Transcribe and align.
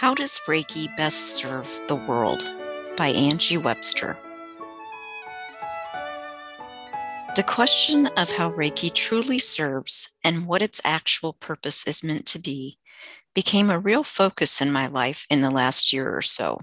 How 0.00 0.14
does 0.14 0.40
Reiki 0.48 0.96
best 0.96 1.36
serve 1.36 1.68
the 1.86 1.94
world? 1.94 2.42
by 2.96 3.08
Angie 3.08 3.58
Webster. 3.58 4.16
The 7.36 7.44
question 7.46 8.06
of 8.16 8.32
how 8.32 8.50
Reiki 8.50 8.90
truly 8.94 9.38
serves 9.38 10.14
and 10.24 10.46
what 10.46 10.62
its 10.62 10.80
actual 10.86 11.34
purpose 11.34 11.86
is 11.86 12.02
meant 12.02 12.24
to 12.28 12.38
be 12.38 12.78
became 13.34 13.68
a 13.68 13.78
real 13.78 14.02
focus 14.02 14.62
in 14.62 14.72
my 14.72 14.86
life 14.86 15.26
in 15.28 15.42
the 15.42 15.50
last 15.50 15.92
year 15.92 16.16
or 16.16 16.22
so. 16.22 16.60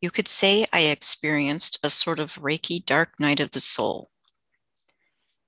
You 0.00 0.12
could 0.12 0.28
say 0.28 0.66
I 0.72 0.82
experienced 0.82 1.80
a 1.82 1.90
sort 1.90 2.20
of 2.20 2.34
Reiki 2.34 2.86
dark 2.86 3.18
night 3.18 3.40
of 3.40 3.50
the 3.50 3.60
soul. 3.60 4.10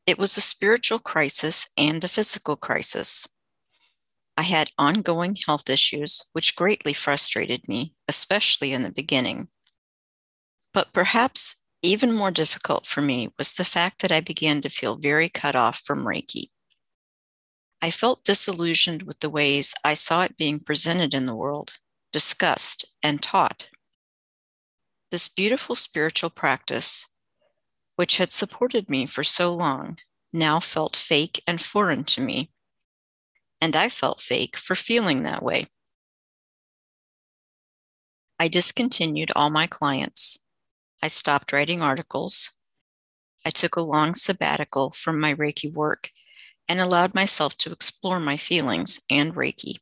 It 0.08 0.18
was 0.18 0.36
a 0.36 0.40
spiritual 0.40 0.98
crisis 0.98 1.68
and 1.76 2.02
a 2.02 2.08
physical 2.08 2.56
crisis. 2.56 3.28
I 4.36 4.42
had 4.42 4.70
ongoing 4.78 5.36
health 5.46 5.68
issues, 5.68 6.22
which 6.32 6.56
greatly 6.56 6.92
frustrated 6.92 7.68
me, 7.68 7.94
especially 8.08 8.72
in 8.72 8.82
the 8.82 8.90
beginning. 8.90 9.48
But 10.72 10.92
perhaps 10.92 11.62
even 11.82 12.12
more 12.12 12.30
difficult 12.30 12.86
for 12.86 13.02
me 13.02 13.32
was 13.36 13.54
the 13.54 13.64
fact 13.64 14.00
that 14.00 14.12
I 14.12 14.20
began 14.20 14.62
to 14.62 14.68
feel 14.68 14.96
very 14.96 15.28
cut 15.28 15.54
off 15.54 15.80
from 15.80 16.06
Reiki. 16.06 16.50
I 17.82 17.90
felt 17.90 18.24
disillusioned 18.24 19.02
with 19.02 19.20
the 19.20 19.28
ways 19.28 19.74
I 19.84 19.94
saw 19.94 20.22
it 20.22 20.38
being 20.38 20.60
presented 20.60 21.12
in 21.12 21.26
the 21.26 21.34
world, 21.34 21.74
discussed, 22.12 22.84
and 23.02 23.20
taught. 23.20 23.68
This 25.10 25.28
beautiful 25.28 25.74
spiritual 25.74 26.30
practice, 26.30 27.08
which 27.96 28.16
had 28.16 28.32
supported 28.32 28.88
me 28.88 29.06
for 29.06 29.24
so 29.24 29.52
long, 29.52 29.98
now 30.32 30.60
felt 30.60 30.96
fake 30.96 31.42
and 31.46 31.60
foreign 31.60 32.04
to 32.04 32.20
me 32.20 32.52
and 33.62 33.76
I 33.76 33.88
felt 33.88 34.20
fake 34.20 34.56
for 34.56 34.74
feeling 34.74 35.22
that 35.22 35.40
way. 35.40 35.68
I 38.36 38.48
discontinued 38.48 39.30
all 39.36 39.50
my 39.50 39.68
clients. 39.68 40.40
I 41.00 41.06
stopped 41.06 41.52
writing 41.52 41.80
articles. 41.80 42.56
I 43.46 43.50
took 43.50 43.76
a 43.76 43.82
long 43.82 44.16
sabbatical 44.16 44.90
from 44.90 45.20
my 45.20 45.32
Reiki 45.32 45.72
work 45.72 46.10
and 46.68 46.80
allowed 46.80 47.14
myself 47.14 47.56
to 47.58 47.70
explore 47.70 48.18
my 48.18 48.36
feelings 48.36 49.00
and 49.08 49.32
Reiki. 49.32 49.76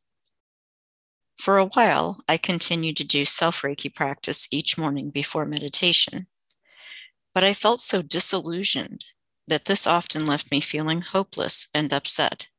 For 1.39 1.57
a 1.57 1.65
while, 1.65 2.23
I 2.29 2.37
continued 2.37 2.97
to 2.97 3.03
do 3.03 3.25
self 3.25 3.63
Reiki 3.63 3.91
practice 3.91 4.47
each 4.51 4.77
morning 4.77 5.09
before 5.09 5.45
meditation. 5.45 6.27
But 7.33 7.43
I 7.43 7.55
felt 7.55 7.81
so 7.81 8.03
disillusioned 8.03 9.05
that 9.47 9.65
this 9.65 9.87
often 9.87 10.27
left 10.27 10.51
me 10.51 10.61
feeling 10.61 11.01
hopeless 11.01 11.67
and 11.73 11.91
upset. 11.91 12.49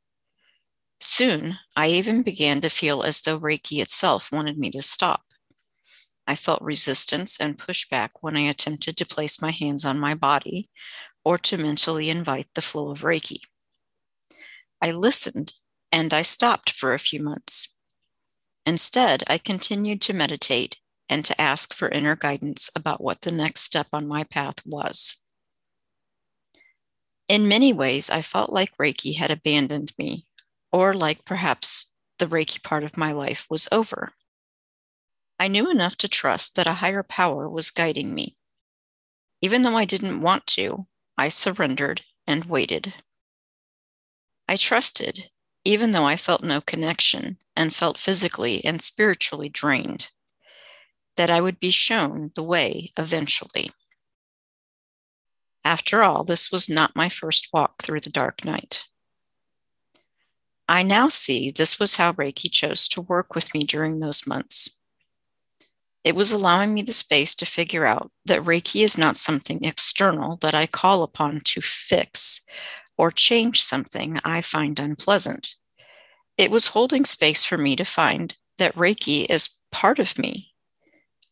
Soon, 1.04 1.58
I 1.74 1.88
even 1.88 2.22
began 2.22 2.60
to 2.60 2.68
feel 2.68 3.02
as 3.02 3.20
though 3.20 3.40
Reiki 3.40 3.82
itself 3.82 4.30
wanted 4.30 4.56
me 4.56 4.70
to 4.70 4.80
stop. 4.80 5.24
I 6.28 6.36
felt 6.36 6.62
resistance 6.62 7.40
and 7.40 7.58
pushback 7.58 8.10
when 8.20 8.36
I 8.36 8.42
attempted 8.42 8.96
to 8.96 9.04
place 9.04 9.42
my 9.42 9.50
hands 9.50 9.84
on 9.84 9.98
my 9.98 10.14
body 10.14 10.70
or 11.24 11.38
to 11.38 11.58
mentally 11.58 12.08
invite 12.08 12.46
the 12.54 12.62
flow 12.62 12.92
of 12.92 13.00
Reiki. 13.00 13.40
I 14.80 14.92
listened 14.92 15.54
and 15.90 16.14
I 16.14 16.22
stopped 16.22 16.70
for 16.70 16.94
a 16.94 17.00
few 17.00 17.20
months. 17.20 17.74
Instead, 18.64 19.24
I 19.26 19.38
continued 19.38 20.00
to 20.02 20.12
meditate 20.12 20.78
and 21.08 21.24
to 21.24 21.40
ask 21.40 21.74
for 21.74 21.88
inner 21.88 22.14
guidance 22.14 22.70
about 22.76 23.02
what 23.02 23.22
the 23.22 23.32
next 23.32 23.62
step 23.62 23.88
on 23.92 24.06
my 24.06 24.22
path 24.22 24.64
was. 24.64 25.20
In 27.26 27.48
many 27.48 27.72
ways, 27.72 28.08
I 28.08 28.22
felt 28.22 28.52
like 28.52 28.76
Reiki 28.76 29.16
had 29.16 29.32
abandoned 29.32 29.92
me 29.98 30.28
or 30.72 30.94
like 30.94 31.24
perhaps 31.24 31.92
the 32.18 32.26
Reiki 32.26 32.62
part 32.62 32.84
of 32.84 32.96
my 32.96 33.12
life 33.12 33.46
was 33.50 33.68
over. 33.70 34.12
I 35.38 35.48
knew 35.48 35.70
enough 35.70 35.96
to 35.98 36.08
trust 36.08 36.54
that 36.54 36.66
a 36.66 36.74
higher 36.74 37.02
power 37.02 37.48
was 37.48 37.70
guiding 37.70 38.14
me. 38.14 38.36
Even 39.40 39.62
though 39.62 39.76
I 39.76 39.84
didn't 39.84 40.20
want 40.20 40.46
to, 40.48 40.86
I 41.18 41.28
surrendered 41.28 42.02
and 42.26 42.44
waited. 42.44 42.94
I 44.48 44.56
trusted, 44.56 45.30
even 45.64 45.90
though 45.90 46.06
I 46.06 46.16
felt 46.16 46.42
no 46.42 46.60
connection 46.60 47.38
and 47.56 47.74
felt 47.74 47.98
physically 47.98 48.64
and 48.64 48.80
spiritually 48.80 49.48
drained, 49.48 50.10
that 51.16 51.30
I 51.30 51.40
would 51.40 51.58
be 51.58 51.70
shown 51.70 52.30
the 52.34 52.42
way 52.42 52.90
eventually. 52.96 53.72
After 55.64 56.02
all, 56.02 56.24
this 56.24 56.50
was 56.50 56.68
not 56.68 56.96
my 56.96 57.08
first 57.08 57.48
walk 57.52 57.82
through 57.82 58.00
the 58.00 58.10
dark 58.10 58.44
night. 58.44 58.84
I 60.68 60.82
now 60.82 61.08
see 61.08 61.50
this 61.50 61.78
was 61.78 61.96
how 61.96 62.12
Reiki 62.12 62.50
chose 62.50 62.88
to 62.88 63.00
work 63.00 63.34
with 63.34 63.52
me 63.54 63.64
during 63.64 63.98
those 63.98 64.26
months. 64.26 64.78
It 66.04 66.16
was 66.16 66.32
allowing 66.32 66.74
me 66.74 66.82
the 66.82 66.92
space 66.92 67.34
to 67.36 67.46
figure 67.46 67.86
out 67.86 68.10
that 68.24 68.42
Reiki 68.42 68.82
is 68.82 68.98
not 68.98 69.16
something 69.16 69.64
external 69.64 70.36
that 70.38 70.54
I 70.54 70.66
call 70.66 71.02
upon 71.02 71.40
to 71.44 71.60
fix 71.60 72.44
or 72.98 73.10
change 73.10 73.62
something 73.62 74.16
I 74.24 74.40
find 74.40 74.78
unpleasant. 74.78 75.54
It 76.36 76.50
was 76.50 76.68
holding 76.68 77.04
space 77.04 77.44
for 77.44 77.58
me 77.58 77.76
to 77.76 77.84
find 77.84 78.36
that 78.58 78.74
Reiki 78.74 79.26
is 79.28 79.60
part 79.70 79.98
of 79.98 80.18
me, 80.18 80.54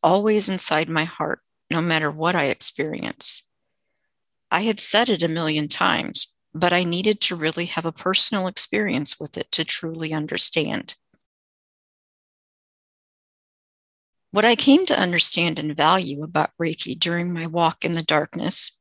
always 0.03 0.49
inside 0.49 0.89
my 0.89 1.05
heart, 1.05 1.41
no 1.71 1.81
matter 1.81 2.11
what 2.11 2.35
I 2.35 2.45
experience. 2.45 3.49
I 4.51 4.63
had 4.63 4.81
said 4.81 5.09
it 5.09 5.23
a 5.23 5.29
million 5.29 5.69
times, 5.69 6.35
but 6.55 6.73
I 6.73 6.85
needed 6.85 7.21
to 7.23 7.37
really 7.37 7.67
have 7.67 7.85
a 7.85 7.93
personal 7.93 8.47
experience 8.47 9.19
with 9.21 9.37
it 9.37 9.51
to 9.53 9.65
truly 9.65 10.13
understand. 10.13 10.95
What 14.33 14.45
I 14.45 14.55
came 14.55 14.87
to 14.87 14.99
understand 14.99 15.59
and 15.59 15.77
value 15.77 16.23
about 16.23 16.51
Reiki 16.61 16.99
during 16.99 17.33
my 17.33 17.47
walk 17.47 17.85
in 17.85 17.93
the 17.93 18.03
darkness 18.03 18.79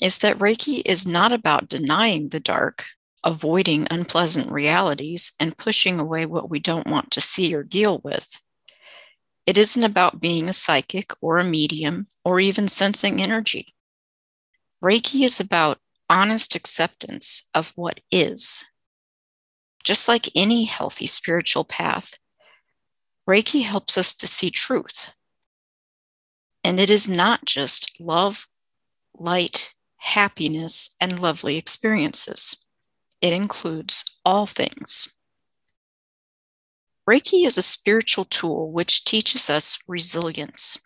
is 0.00 0.18
that 0.18 0.38
Reiki 0.38 0.82
is 0.84 1.06
not 1.06 1.32
about 1.32 1.68
denying 1.68 2.28
the 2.28 2.40
dark, 2.40 2.86
avoiding 3.24 3.88
unpleasant 3.90 4.50
realities, 4.50 5.32
and 5.40 5.58
pushing 5.58 5.98
away 5.98 6.26
what 6.26 6.50
we 6.50 6.60
don't 6.60 6.86
want 6.86 7.10
to 7.12 7.20
see 7.20 7.54
or 7.54 7.62
deal 7.62 8.00
with. 8.04 8.40
It 9.46 9.58
isn't 9.58 9.84
about 9.84 10.20
being 10.20 10.48
a 10.48 10.52
psychic 10.52 11.10
or 11.20 11.38
a 11.38 11.44
medium 11.44 12.06
or 12.24 12.40
even 12.40 12.68
sensing 12.68 13.20
energy. 13.20 13.74
Reiki 14.82 15.24
is 15.24 15.40
about 15.40 15.78
honest 16.08 16.54
acceptance 16.54 17.48
of 17.54 17.72
what 17.76 18.00
is. 18.10 18.64
Just 19.82 20.08
like 20.08 20.28
any 20.34 20.64
healthy 20.64 21.06
spiritual 21.06 21.64
path, 21.64 22.18
Reiki 23.28 23.64
helps 23.64 23.96
us 23.96 24.14
to 24.14 24.26
see 24.26 24.50
truth. 24.50 25.08
And 26.62 26.80
it 26.80 26.90
is 26.90 27.08
not 27.08 27.44
just 27.44 28.00
love, 28.00 28.46
light, 29.18 29.74
happiness, 29.96 30.96
and 31.00 31.20
lovely 31.20 31.56
experiences. 31.56 32.56
It 33.20 33.32
includes 33.32 34.04
all 34.24 34.46
things. 34.46 35.16
Reiki 37.08 37.46
is 37.46 37.58
a 37.58 37.62
spiritual 37.62 38.24
tool 38.24 38.72
which 38.72 39.04
teaches 39.04 39.50
us 39.50 39.78
resilience. 39.86 40.78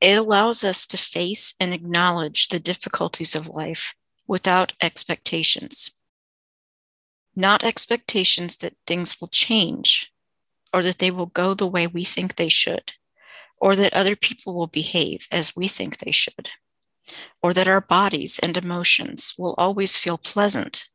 It 0.00 0.16
allows 0.16 0.64
us 0.64 0.86
to 0.88 0.96
face 0.96 1.54
and 1.60 1.74
acknowledge 1.74 2.48
the 2.48 2.60
difficulties 2.60 3.34
of 3.34 3.48
life 3.48 3.94
without 4.30 4.74
expectations. 4.80 5.98
Not 7.34 7.64
expectations 7.64 8.58
that 8.58 8.76
things 8.86 9.20
will 9.20 9.26
change 9.26 10.12
or 10.72 10.84
that 10.84 11.00
they 11.00 11.10
will 11.10 11.26
go 11.26 11.52
the 11.52 11.66
way 11.66 11.88
we 11.88 12.04
think 12.04 12.36
they 12.36 12.48
should, 12.48 12.92
or 13.60 13.74
that 13.74 13.92
other 13.92 14.14
people 14.14 14.54
will 14.54 14.68
behave 14.68 15.26
as 15.32 15.56
we 15.56 15.66
think 15.66 15.98
they 15.98 16.12
should, 16.12 16.48
or 17.42 17.52
that 17.52 17.66
our 17.66 17.80
bodies 17.80 18.38
and 18.38 18.56
emotions 18.56 19.34
will 19.36 19.56
always 19.58 19.96
feel 19.96 20.16
pleasant. 20.16 20.86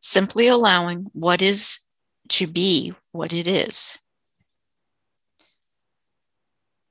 Simply 0.00 0.48
allowing 0.48 1.08
what 1.12 1.42
is 1.42 1.80
to 2.30 2.46
be 2.46 2.94
what 3.12 3.34
it 3.34 3.46
is. 3.46 3.98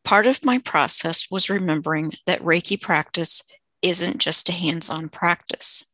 Part 0.03 0.27
of 0.27 0.45
my 0.45 0.59
process 0.59 1.31
was 1.31 1.49
remembering 1.49 2.13
that 2.27 2.43
Reiki 2.43 2.79
practice 2.79 3.41
isn't 3.81 4.17
just 4.19 4.49
a 4.49 4.53
hands 4.53 4.89
on 4.89 5.09
practice, 5.09 5.91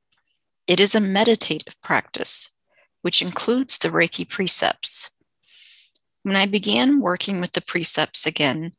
it 0.68 0.80
is 0.80 0.96
a 0.96 1.02
meditative 1.02 1.80
practice, 1.82 2.58
which 3.02 3.22
includes 3.22 3.78
the 3.78 3.90
Reiki 3.90 4.28
precepts. 4.28 5.12
When 6.24 6.36
I 6.38 6.46
began 6.46 7.02
working 7.02 7.42
with 7.42 7.52
the 7.52 7.62
precepts 7.62 8.26
again, 8.26 8.74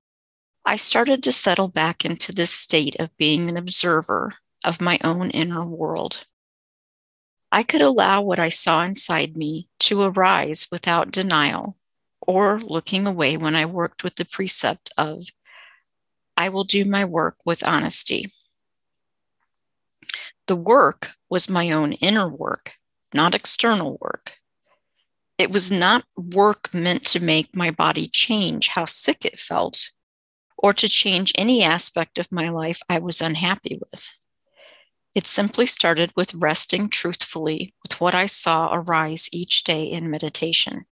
I 0.64 0.76
started 0.76 1.22
to 1.22 1.32
settle 1.32 1.68
back 1.68 2.04
into 2.06 2.32
this 2.32 2.50
state 2.50 2.96
of 2.98 3.14
being 3.18 3.50
an 3.50 3.58
observer 3.58 4.32
of 4.64 4.80
my 4.80 4.98
own 5.04 5.30
inner 5.30 5.64
world. 5.64 6.24
I 7.52 7.62
could 7.62 7.82
allow 7.82 8.22
what 8.22 8.38
I 8.38 8.48
saw 8.48 8.82
inside 8.82 9.36
me 9.36 9.68
to 9.80 10.02
arise 10.02 10.68
without 10.72 11.10
denial 11.10 11.76
or 12.26 12.58
looking 12.60 13.06
away 13.06 13.36
when 13.36 13.54
I 13.54 13.66
worked 13.66 14.02
with 14.02 14.16
the 14.16 14.24
precept 14.24 14.90
of, 14.96 15.26
I 16.36 16.48
will 16.48 16.64
do 16.64 16.84
my 16.84 17.04
work 17.04 17.36
with 17.44 17.66
honesty. 17.68 18.32
The 20.46 20.56
work 20.56 21.12
was 21.31 21.49
my 21.49 21.70
own 21.70 21.94
inner 21.94 22.29
work, 22.29 22.75
not 23.14 23.35
external 23.35 23.99
work. 24.00 24.35
It 25.38 25.50
was 25.50 25.73
not 25.73 26.05
work 26.17 26.73
meant 26.73 27.05
to 27.06 27.20
make 27.20 27.56
my 27.56 27.70
body 27.70 28.06
change 28.06 28.69
how 28.69 28.85
sick 28.85 29.25
it 29.25 29.41
felt 29.41 29.91
or 30.58 30.73
to 30.75 30.88
change 30.88 31.32
any 31.37 31.62
aspect 31.62 32.19
of 32.19 32.31
my 32.31 32.49
life 32.49 32.81
I 32.88 32.99
was 32.99 33.20
unhappy 33.20 33.79
with. 33.81 34.11
It 35.14 35.26
simply 35.26 35.67
started 35.67 36.12
with 36.17 36.35
resting 36.35 36.88
truthfully 36.88 37.75
with 37.82 38.00
what 38.00 38.14
I 38.14 38.26
saw 38.26 38.73
arise 38.73 39.29
each 39.32 39.64
day 39.64 39.85
in 39.85 40.11
meditation. 40.11 40.87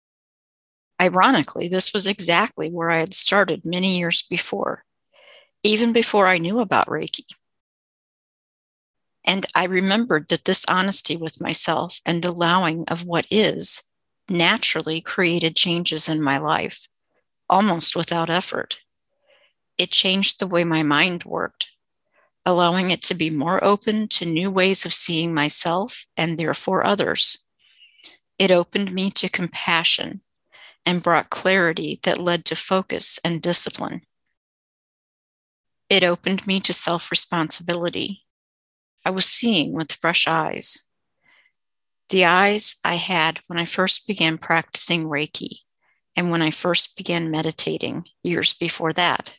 Ironically, 1.01 1.69
this 1.69 1.93
was 1.93 2.07
exactly 2.07 2.69
where 2.69 2.91
I 2.91 2.97
had 2.97 3.15
started 3.15 3.65
many 3.65 3.97
years 3.99 4.23
before, 4.23 4.85
even 5.63 5.93
before 5.93 6.27
I 6.27 6.39
knew 6.39 6.59
about 6.59 6.89
Reiki. 6.89 7.25
And 9.29 9.45
I 9.55 9.65
remembered 9.65 10.29
that 10.29 10.47
this 10.47 10.65
honesty 10.71 11.15
with 11.15 11.39
myself 11.39 12.01
and 12.07 12.25
allowing 12.25 12.85
of 12.89 13.05
what 13.05 13.27
is 13.31 13.83
naturally 14.27 15.03
created 15.03 15.55
changes 15.55 16.09
in 16.09 16.23
my 16.23 16.39
life, 16.39 16.89
almost 17.47 17.95
without 17.95 18.31
effort. 18.31 18.79
It 19.77 19.91
changed 19.91 20.41
the 20.41 20.47
way 20.47 20.65
my 20.65 20.83
mind 20.83 21.25
worked, 21.25 21.67
allowing 22.47 22.91
it 22.91 23.03
to 23.03 23.15
be 23.15 23.29
more 23.29 23.63
open 23.63 24.09
to 24.09 24.25
new 24.25 24.51
ways 24.51 24.87
of 24.87 24.95
seeing 24.95 25.35
myself 25.35 26.07
and 26.17 26.39
therefore 26.39 26.87
others. 26.87 27.45
It 28.39 28.51
opened 28.51 28.93
me 28.93 29.11
to 29.11 29.29
compassion 29.29 30.23
and 30.87 31.03
brought 31.03 31.29
clarity 31.29 32.01
that 32.05 32.17
led 32.17 32.47
to 32.47 32.57
focus 32.57 33.21
and 33.23 33.43
discipline. 33.43 34.01
It 35.91 36.03
opened 36.03 36.47
me 36.47 36.61
to 36.61 36.73
self 36.73 37.11
responsibility. 37.11 38.25
I 39.05 39.11
was 39.11 39.27
seeing 39.27 39.73
with 39.73 39.93
fresh 39.93 40.27
eyes. 40.27 40.89
The 42.11 42.25
eyes 42.25 42.77
I 42.85 42.95
had 42.95 43.41
when 43.47 43.59
I 43.59 43.65
first 43.65 44.07
began 44.07 44.39
practicing 44.39 45.05
Reiki 45.05 45.59
and 46.17 46.31
when 46.31 46.43
I 46.43 46.51
first 46.51 46.97
began 46.97 47.31
meditating 47.31 48.07
years 48.23 48.55
before 48.55 48.93
that. 48.95 49.37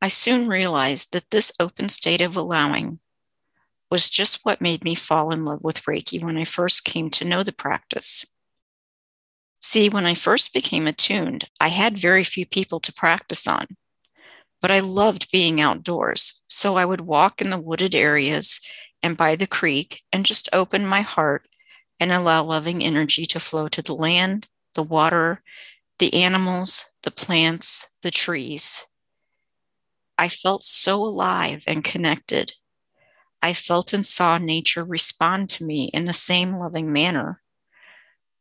I 0.00 0.08
soon 0.08 0.46
realized 0.46 1.12
that 1.12 1.30
this 1.30 1.52
open 1.58 1.88
state 1.88 2.20
of 2.20 2.36
allowing 2.36 3.00
was 3.90 4.10
just 4.10 4.44
what 4.44 4.60
made 4.60 4.84
me 4.84 4.94
fall 4.94 5.32
in 5.32 5.44
love 5.44 5.60
with 5.62 5.82
Reiki 5.84 6.22
when 6.22 6.36
I 6.36 6.44
first 6.44 6.84
came 6.84 7.10
to 7.10 7.24
know 7.24 7.42
the 7.42 7.52
practice. 7.52 8.26
See, 9.60 9.88
when 9.88 10.06
I 10.06 10.14
first 10.14 10.52
became 10.52 10.86
attuned, 10.86 11.44
I 11.60 11.68
had 11.68 11.98
very 11.98 12.24
few 12.24 12.46
people 12.46 12.78
to 12.80 12.92
practice 12.92 13.46
on, 13.48 13.66
but 14.66 14.74
I 14.74 14.80
loved 14.80 15.30
being 15.30 15.60
outdoors. 15.60 16.42
So 16.48 16.76
I 16.76 16.84
would 16.84 17.02
walk 17.02 17.40
in 17.40 17.50
the 17.50 17.60
wooded 17.60 17.94
areas 17.94 18.60
and 19.00 19.16
by 19.16 19.36
the 19.36 19.46
creek 19.46 20.02
and 20.12 20.26
just 20.26 20.48
open 20.52 20.84
my 20.84 21.02
heart 21.02 21.46
and 22.00 22.10
allow 22.10 22.42
loving 22.42 22.82
energy 22.82 23.26
to 23.26 23.38
flow 23.38 23.68
to 23.68 23.80
the 23.80 23.94
land, 23.94 24.48
the 24.74 24.82
water, 24.82 25.40
the 26.00 26.12
animals, 26.14 26.92
the 27.04 27.12
plants, 27.12 27.92
the 28.02 28.10
trees. 28.10 28.88
I 30.18 30.28
felt 30.28 30.64
so 30.64 30.96
alive 30.96 31.62
and 31.68 31.84
connected. 31.84 32.54
I 33.40 33.52
felt 33.52 33.92
and 33.92 34.04
saw 34.04 34.36
nature 34.36 34.84
respond 34.84 35.48
to 35.50 35.64
me 35.64 35.92
in 35.94 36.06
the 36.06 36.12
same 36.12 36.58
loving 36.58 36.92
manner. 36.92 37.40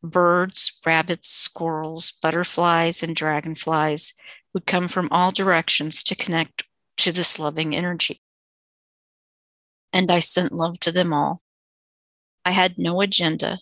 Birds, 0.02 0.80
rabbits, 0.84 1.30
squirrels, 1.30 2.14
butterflies, 2.14 3.04
and 3.04 3.16
dragonflies 3.16 4.16
would 4.56 4.66
come 4.66 4.88
from 4.88 5.10
all 5.12 5.32
directions 5.34 6.02
to 6.02 6.16
connect 6.16 6.64
to 6.96 7.12
this 7.12 7.38
loving 7.38 7.76
energy. 7.76 8.22
And 9.92 10.10
I 10.10 10.20
sent 10.20 10.54
love 10.54 10.80
to 10.80 10.94
them 10.94 11.14
all. 11.14 11.42
I 12.46 12.52
had 12.52 12.78
no 12.78 13.02
agenda. 13.02 13.60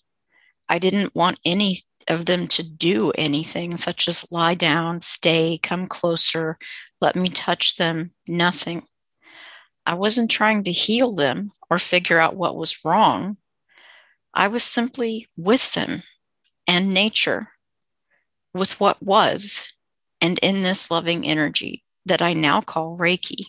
I 0.69 0.77
didn't 0.77 1.15
want 1.15 1.39
any 1.43 1.79
of 2.07 2.27
them 2.27 2.47
to 2.49 2.63
do 2.63 3.11
anything, 3.17 3.75
such 3.75 4.07
as 4.07 4.31
lie 4.31 4.53
down, 4.53 5.01
stay, 5.01 5.57
come 5.57 5.87
closer, 5.87 6.59
let 7.01 7.15
me 7.15 7.29
touch 7.29 7.77
them, 7.77 8.11
nothing. 8.27 8.83
I 9.87 9.95
wasn't 9.95 10.29
trying 10.29 10.63
to 10.65 10.71
heal 10.71 11.11
them 11.11 11.53
or 11.71 11.79
figure 11.79 12.19
out 12.19 12.35
what 12.35 12.55
was 12.55 12.85
wrong. 12.85 13.37
I 14.31 14.47
was 14.47 14.63
simply 14.63 15.27
with 15.35 15.73
them 15.73 16.03
and 16.67 16.93
nature, 16.93 17.49
with 18.53 18.79
what 18.79 19.01
was, 19.01 19.72
and 20.23 20.39
in 20.41 20.61
this 20.61 20.89
loving 20.89 21.27
energy 21.27 21.83
that 22.05 22.21
I 22.21 22.31
now 22.31 22.61
call 22.61 22.97
Reiki. 22.97 23.47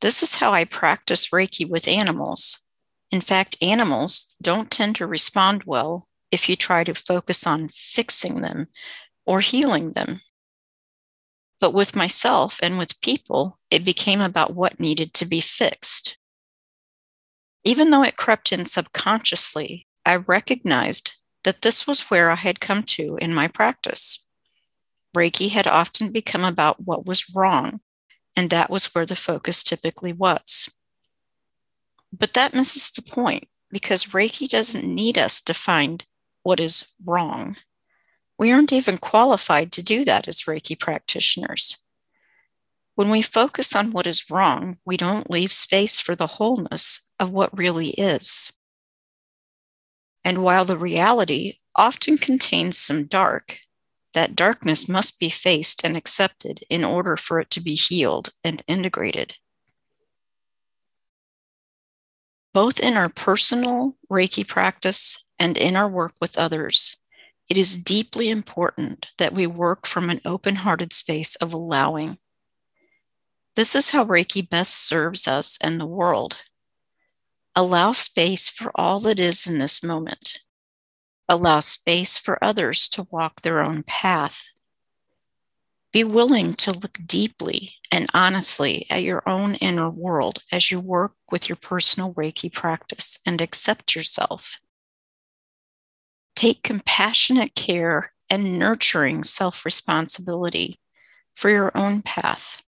This 0.00 0.22
is 0.22 0.36
how 0.36 0.54
I 0.54 0.64
practice 0.64 1.28
Reiki 1.28 1.68
with 1.68 1.86
animals. 1.86 2.64
In 3.10 3.20
fact, 3.20 3.58
animals 3.60 4.34
don't 4.40 4.70
tend 4.70 4.96
to 4.96 5.06
respond 5.06 5.64
well 5.64 6.08
if 6.30 6.48
you 6.48 6.56
try 6.56 6.82
to 6.82 6.94
focus 6.94 7.46
on 7.46 7.68
fixing 7.68 8.40
them 8.40 8.68
or 9.26 9.40
healing 9.40 9.92
them. 9.92 10.22
But 11.60 11.74
with 11.74 11.94
myself 11.94 12.58
and 12.62 12.78
with 12.78 13.02
people, 13.02 13.58
it 13.70 13.84
became 13.84 14.22
about 14.22 14.54
what 14.54 14.80
needed 14.80 15.12
to 15.14 15.26
be 15.26 15.42
fixed. 15.42 16.16
Even 17.64 17.90
though 17.90 18.02
it 18.02 18.16
crept 18.16 18.50
in 18.50 18.64
subconsciously, 18.64 19.86
I 20.06 20.16
recognized 20.16 21.16
that 21.44 21.62
this 21.62 21.86
was 21.86 22.10
where 22.10 22.30
I 22.30 22.36
had 22.36 22.60
come 22.60 22.82
to 22.82 23.16
in 23.20 23.34
my 23.34 23.48
practice. 23.48 24.26
Reiki 25.16 25.50
had 25.50 25.66
often 25.66 26.12
become 26.12 26.44
about 26.44 26.84
what 26.84 27.06
was 27.06 27.34
wrong, 27.34 27.80
and 28.36 28.50
that 28.50 28.70
was 28.70 28.94
where 28.94 29.06
the 29.06 29.16
focus 29.16 29.64
typically 29.64 30.12
was. 30.12 30.74
But 32.12 32.34
that 32.34 32.54
misses 32.54 32.90
the 32.90 33.02
point 33.02 33.48
because 33.70 34.06
Reiki 34.06 34.48
doesn't 34.48 34.84
need 34.84 35.16
us 35.16 35.40
to 35.42 35.54
find 35.54 36.04
what 36.42 36.60
is 36.60 36.92
wrong. 37.04 37.56
We 38.38 38.52
aren't 38.52 38.72
even 38.72 38.98
qualified 38.98 39.72
to 39.72 39.82
do 39.82 40.04
that 40.04 40.26
as 40.26 40.42
Reiki 40.42 40.78
practitioners. 40.78 41.84
When 42.94 43.10
we 43.10 43.22
focus 43.22 43.74
on 43.74 43.92
what 43.92 44.06
is 44.06 44.30
wrong, 44.30 44.78
we 44.84 44.96
don't 44.96 45.30
leave 45.30 45.52
space 45.52 46.00
for 46.00 46.14
the 46.14 46.26
wholeness 46.26 47.10
of 47.18 47.30
what 47.30 47.56
really 47.56 47.90
is. 47.90 48.52
And 50.24 50.42
while 50.42 50.64
the 50.64 50.76
reality 50.76 51.54
often 51.74 52.18
contains 52.18 52.78
some 52.78 53.06
dark, 53.06 53.60
that 54.12 54.36
darkness 54.36 54.88
must 54.88 55.18
be 55.18 55.30
faced 55.30 55.84
and 55.84 55.96
accepted 55.96 56.64
in 56.68 56.84
order 56.84 57.16
for 57.16 57.40
it 57.40 57.50
to 57.50 57.60
be 57.60 57.74
healed 57.74 58.30
and 58.42 58.62
integrated. 58.66 59.36
Both 62.52 62.80
in 62.80 62.96
our 62.96 63.08
personal 63.08 63.96
Reiki 64.10 64.46
practice 64.46 65.22
and 65.38 65.56
in 65.56 65.76
our 65.76 65.88
work 65.88 66.14
with 66.20 66.36
others, 66.36 67.00
it 67.48 67.56
is 67.56 67.76
deeply 67.76 68.28
important 68.28 69.06
that 69.18 69.32
we 69.32 69.46
work 69.46 69.86
from 69.86 70.10
an 70.10 70.20
open 70.24 70.56
hearted 70.56 70.92
space 70.92 71.36
of 71.36 71.52
allowing. 71.52 72.18
This 73.54 73.74
is 73.74 73.90
how 73.90 74.04
Reiki 74.04 74.48
best 74.48 74.74
serves 74.74 75.28
us 75.28 75.58
and 75.60 75.80
the 75.80 75.86
world. 75.86 76.42
Allow 77.56 77.92
space 77.92 78.48
for 78.48 78.70
all 78.74 79.00
that 79.00 79.18
is 79.18 79.46
in 79.46 79.58
this 79.58 79.82
moment. 79.82 80.38
Allow 81.28 81.60
space 81.60 82.16
for 82.16 82.42
others 82.42 82.88
to 82.88 83.06
walk 83.10 83.40
their 83.40 83.60
own 83.60 83.82
path. 83.82 84.48
Be 85.92 86.04
willing 86.04 86.54
to 86.54 86.72
look 86.72 86.98
deeply 87.04 87.74
and 87.90 88.06
honestly 88.14 88.86
at 88.90 89.02
your 89.02 89.28
own 89.28 89.56
inner 89.56 89.90
world 89.90 90.38
as 90.52 90.70
you 90.70 90.78
work 90.78 91.14
with 91.30 91.48
your 91.48 91.56
personal 91.56 92.14
Reiki 92.14 92.52
practice 92.52 93.18
and 93.26 93.40
accept 93.40 93.96
yourself. 93.96 94.58
Take 96.36 96.62
compassionate 96.62 97.54
care 97.56 98.12
and 98.30 98.58
nurturing 98.58 99.24
self 99.24 99.64
responsibility 99.64 100.78
for 101.34 101.50
your 101.50 101.76
own 101.76 102.02
path. 102.02 102.62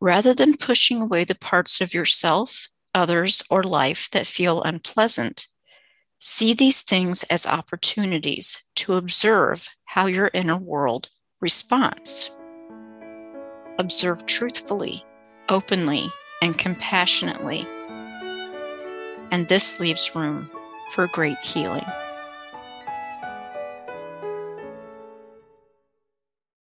Rather 0.00 0.34
than 0.34 0.56
pushing 0.56 1.00
away 1.00 1.24
the 1.24 1.34
parts 1.34 1.80
of 1.80 1.94
yourself, 1.94 2.68
others, 2.94 3.42
or 3.50 3.62
life 3.62 4.08
that 4.12 4.26
feel 4.26 4.62
unpleasant, 4.62 5.48
see 6.18 6.54
these 6.54 6.82
things 6.82 7.22
as 7.24 7.46
opportunities 7.46 8.64
to 8.76 8.94
observe 8.94 9.68
how 9.84 10.06
your 10.06 10.30
inner 10.32 10.56
world 10.56 11.08
responds. 11.40 12.34
Observe 13.78 14.24
truthfully, 14.26 15.04
openly, 15.48 16.06
and 16.40 16.56
compassionately. 16.56 17.66
And 19.30 19.48
this 19.48 19.80
leaves 19.80 20.14
room 20.14 20.50
for 20.92 21.08
great 21.08 21.38
healing. 21.38 21.84